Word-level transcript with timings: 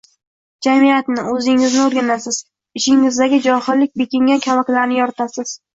jamiyatni, 0.67 1.25
o‘zingizni 1.33 1.81
o‘rganasiz, 1.83 2.41
ichingizdagi 2.83 3.43
johillik 3.51 3.97
bekingan 4.05 4.47
kavaklarni 4.51 5.03
yoritasiz 5.05 5.61